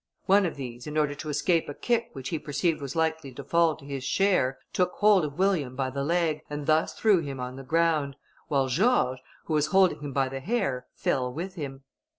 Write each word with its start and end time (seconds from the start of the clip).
One 0.25 0.47
of 0.47 0.55
these, 0.55 0.87
in 0.87 0.97
order 0.97 1.13
to 1.13 1.29
escape 1.29 1.69
a 1.69 1.75
kick 1.75 2.09
which 2.13 2.29
he 2.29 2.39
perceived 2.39 2.81
was 2.81 2.95
likely 2.95 3.31
to 3.33 3.43
fall 3.43 3.75
to 3.75 3.85
his 3.85 4.03
share, 4.03 4.57
took 4.73 4.93
hold 4.93 5.23
of 5.23 5.37
William 5.37 5.75
by 5.75 5.91
the 5.91 6.03
leg, 6.03 6.41
and 6.49 6.65
thus 6.65 6.95
threw 6.95 7.19
him 7.19 7.39
on 7.39 7.55
the 7.55 7.61
ground, 7.61 8.15
while 8.47 8.65
George, 8.67 9.19
who 9.45 9.53
was 9.53 9.67
holding 9.67 9.99
him 9.99 10.11
by 10.11 10.27
the 10.27 10.39
hair, 10.39 10.87
fell 10.95 11.31
with 11.31 11.53
him. 11.53 11.83